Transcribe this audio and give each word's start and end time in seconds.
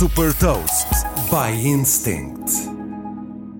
Super 0.00 0.32
Toast 0.32 0.86
by 1.28 1.54
Instinct. 1.68 2.50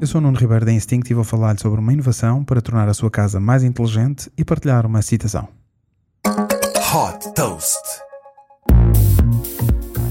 Eu 0.00 0.06
sou 0.06 0.22
o 0.22 0.22
Nuno 0.22 0.38
Ribeiro 0.38 0.64
da 0.64 0.72
Instinct 0.72 1.10
e 1.10 1.14
vou 1.14 1.22
falar-lhe 1.22 1.60
sobre 1.60 1.78
uma 1.78 1.92
inovação 1.92 2.42
para 2.42 2.63
tornar 2.63 2.89
a 2.89 2.94
sua 2.94 3.10
casa 3.10 3.39
mais 3.39 3.63
inteligente 3.63 4.33
e 4.39 4.42
partilhar 4.42 4.87
uma 4.87 5.03
citação. 5.03 5.47
Hot 6.95 7.34
Toast. 7.34 7.76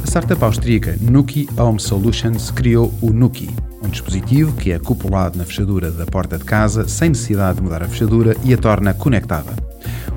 A 0.04 0.05
startup 0.05 0.44
austríaca 0.44 0.95
Nuki 1.02 1.50
Home 1.57 1.79
Solutions 1.79 2.52
criou 2.52 2.93
o 3.02 3.11
Nuki, 3.11 3.50
um 3.84 3.89
dispositivo 3.89 4.55
que 4.55 4.71
é 4.71 4.75
acoplado 4.75 5.36
na 5.36 5.46
fechadura 5.46 5.89
da 5.89 6.05
porta 6.05 6.38
de 6.38 6.46
casa 6.46 6.88
sem 6.88 7.09
necessidade 7.09 7.57
de 7.57 7.64
mudar 7.64 7.82
a 7.82 7.89
fechadura 7.89 8.38
e 8.43 8.54
a 8.54 8.57
torna 8.59 8.93
conectada. 8.93 9.55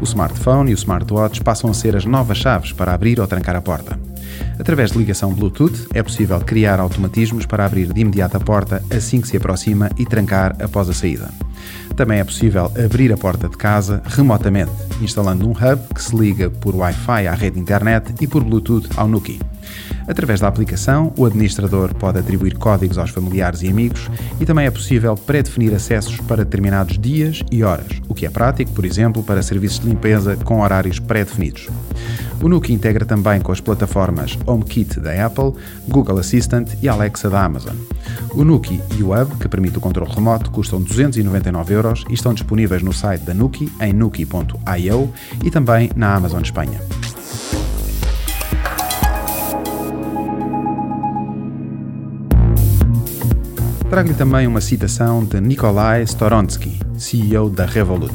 O 0.03 0.05
smartphone 0.05 0.73
e 0.73 0.75
o 0.75 0.77
smartwatch 0.77 1.41
passam 1.43 1.71
a 1.71 1.75
ser 1.75 1.95
as 1.95 2.05
novas 2.05 2.37
chaves 2.37 2.73
para 2.73 2.93
abrir 2.93 3.21
ou 3.21 3.27
trancar 3.29 3.55
a 3.55 3.63
porta. 3.63 3.97
Através 4.59 4.91
de 4.91 4.99
ligação 4.99 5.33
Bluetooth, 5.33 5.87
é 5.95 6.03
possível 6.03 6.41
criar 6.41 6.81
automatismos 6.81 7.47
para 7.47 7.65
abrir 7.65 7.93
de 7.93 8.01
imediato 8.01 8.37
a 8.37 8.41
porta 8.41 8.83
assim 8.91 9.21
que 9.21 9.29
se 9.29 9.37
aproxima 9.37 9.91
e 9.97 10.05
trancar 10.05 10.57
após 10.61 10.89
a 10.89 10.93
saída. 10.93 11.31
Também 11.95 12.19
é 12.19 12.25
possível 12.25 12.73
abrir 12.85 13.13
a 13.13 13.17
porta 13.17 13.49
de 13.49 13.57
casa 13.57 14.03
remotamente, 14.05 14.73
instalando 15.01 15.47
um 15.49 15.53
hub 15.53 15.95
que 15.95 16.03
se 16.03 16.17
liga 16.17 16.51
por 16.51 16.75
Wi-Fi 16.75 17.29
à 17.29 17.35
rede 17.35 17.61
internet 17.61 18.13
e 18.21 18.27
por 18.27 18.43
Bluetooth 18.43 18.89
ao 18.97 19.07
Nuki. 19.07 19.39
Através 20.07 20.41
da 20.41 20.49
aplicação, 20.49 21.13
o 21.17 21.25
administrador 21.25 21.95
pode 21.95 22.19
atribuir 22.19 22.57
códigos 22.57 22.99
aos 22.99 23.11
familiares 23.11 23.63
e 23.63 23.69
amigos 23.69 24.11
e 24.41 24.45
também 24.45 24.67
é 24.67 24.71
possível 24.71 25.15
pré-definir 25.15 25.75
acessos 25.75 26.19
para 26.21 26.45
determinados 26.45 26.99
dias 26.99 27.43
e 27.51 27.63
horas, 27.63 28.01
o 28.09 28.15
que 28.15 28.27
é 28.27 28.31
prático, 28.31 28.73
por 28.73 28.85
exemplo, 28.85 29.23
para 29.23 29.43
serviços 29.43 29.81
de 29.81 29.89
limpeza 29.89 30.37
com 30.37 30.61
horários 30.61 30.99
pré-definidos. 30.99 31.69
O 32.41 32.49
Nuki 32.49 32.73
integra 32.73 33.05
também 33.05 33.41
com 33.41 33.53
as 33.53 33.61
plataformas 33.61 34.37
HomeKit 34.45 34.99
da 34.99 35.27
Apple, 35.27 35.53
Google 35.89 36.19
Assistant 36.19 36.71
e 36.83 36.89
Alexa 36.89 37.31
da 37.31 37.45
Amazon. 37.45 37.77
O 38.35 38.45
Nuki 38.45 38.81
e 38.99 39.03
o 39.03 39.13
Hub, 39.13 39.37
que 39.37 39.49
permite 39.49 39.79
o 39.79 39.81
controle 39.81 40.13
remoto, 40.13 40.51
custam 40.51 40.83
299 40.83 41.75
euros 41.75 42.05
e 42.11 42.15
estão 42.15 42.35
disponíveis 42.35 42.83
no 42.83 42.93
site 42.93 43.23
da 43.23 43.33
Nuki 43.33 43.71
em 43.81 43.93
nuki.io 43.93 45.13
e 45.45 45.51
também 45.51 45.91
na 45.95 46.15
Amazon 46.15 46.43
Espanha. 46.43 46.81
Trago-lhe 53.93 54.15
também 54.15 54.47
uma 54.47 54.63
citação 54.63 55.23
de 55.23 55.39
Nikolai 55.39 56.03
Storonsky, 56.05 56.81
CEO 56.97 57.51
da 57.51 57.67
Revolut. 57.67 58.15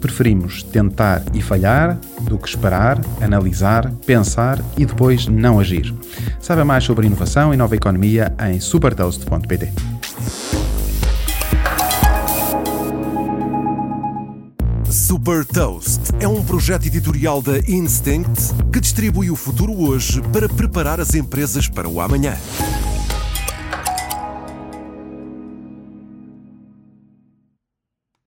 Preferimos 0.00 0.62
tentar 0.62 1.22
e 1.34 1.42
falhar 1.42 1.98
do 2.22 2.38
que 2.38 2.48
esperar, 2.48 2.98
analisar, 3.20 3.92
pensar 4.06 4.64
e 4.78 4.86
depois 4.86 5.26
não 5.26 5.60
agir. 5.60 5.94
Saiba 6.40 6.64
mais 6.64 6.84
sobre 6.84 7.06
inovação 7.06 7.52
e 7.52 7.56
nova 7.58 7.76
economia 7.76 8.34
em 8.48 8.58
supertoast.pt. 8.60 9.72
Super 14.90 15.44
Toast 15.44 16.00
é 16.18 16.26
um 16.26 16.42
projeto 16.42 16.86
editorial 16.86 17.42
da 17.42 17.58
Instinct 17.58 18.54
que 18.72 18.80
distribui 18.80 19.30
o 19.30 19.36
futuro 19.36 19.78
hoje 19.78 20.22
para 20.32 20.48
preparar 20.48 20.98
as 20.98 21.14
empresas 21.14 21.68
para 21.68 21.86
o 21.86 22.00
amanhã. 22.00 22.34